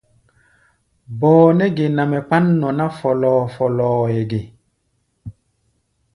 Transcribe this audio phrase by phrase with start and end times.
[1.19, 4.41] Bɔɔ nɛ́ ge nɛ mɛ kpán nɔ ná fɔ́lɔ́ɔ́-fɔ́lɔ́ɔ́ʼɛ ge?